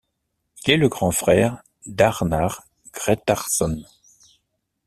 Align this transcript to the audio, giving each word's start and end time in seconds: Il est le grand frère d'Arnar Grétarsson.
Il 0.65 0.71
est 0.71 0.77
le 0.77 0.89
grand 0.89 1.11
frère 1.11 1.61
d'Arnar 1.85 2.63
Grétarsson. 2.91 3.83